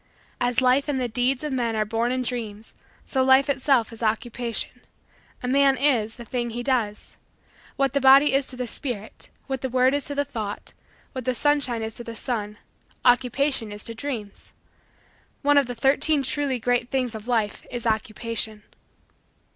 As 0.39 0.61
life 0.61 0.87
and 0.89 0.99
the 0.99 1.07
deeds 1.07 1.43
of 1.43 1.53
men 1.53 1.75
are 1.75 1.85
born 1.85 2.11
in 2.11 2.23
dreams 2.23 2.73
so 3.05 3.23
life 3.23 3.51
itself 3.51 3.93
is 3.93 4.01
Occupation. 4.01 4.81
A 5.43 5.47
man 5.47 5.77
is 5.77 6.15
the 6.15 6.25
thing 6.25 6.49
he 6.49 6.63
does. 6.63 7.17
What 7.75 7.93
the 7.93 8.01
body 8.01 8.33
is 8.33 8.47
to 8.47 8.55
the 8.55 8.65
spirit; 8.65 9.29
what 9.45 9.61
the 9.61 9.69
word 9.69 9.93
is 9.93 10.05
to 10.05 10.15
the 10.15 10.25
thought; 10.25 10.73
what 11.11 11.25
the 11.25 11.35
sunshine 11.35 11.83
is 11.83 11.93
to 11.93 12.03
the 12.03 12.15
sun; 12.15 12.57
Occupation 13.05 13.71
is 13.71 13.83
to 13.83 13.93
Dreams. 13.93 14.53
One 15.43 15.59
of 15.59 15.67
the 15.67 15.75
Thirteen 15.75 16.23
Truly 16.23 16.57
Great 16.59 16.89
Things 16.89 17.13
of 17.13 17.27
Life 17.27 17.63
is 17.69 17.85
Occupation. 17.85 18.63